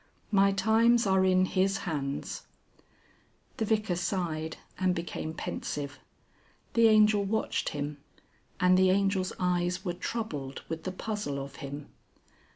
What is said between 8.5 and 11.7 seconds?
and the Angel's eyes were troubled with the puzzle of